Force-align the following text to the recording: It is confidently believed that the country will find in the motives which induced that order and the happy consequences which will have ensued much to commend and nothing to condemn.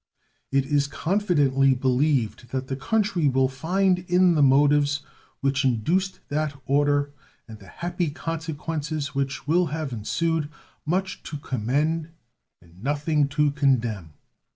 It 0.51 0.65
is 0.65 0.87
confidently 0.87 1.75
believed 1.75 2.49
that 2.49 2.69
the 2.69 2.75
country 2.75 3.27
will 3.27 3.47
find 3.47 3.99
in 4.09 4.33
the 4.33 4.41
motives 4.41 5.03
which 5.41 5.63
induced 5.63 6.21
that 6.29 6.59
order 6.65 7.13
and 7.47 7.59
the 7.59 7.67
happy 7.67 8.09
consequences 8.09 9.13
which 9.13 9.45
will 9.47 9.67
have 9.67 9.93
ensued 9.93 10.49
much 10.87 11.21
to 11.21 11.37
commend 11.37 12.09
and 12.63 12.81
nothing 12.83 13.27
to 13.37 13.51
condemn. 13.51 14.13